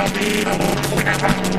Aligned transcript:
Unbelievable. 0.00 0.89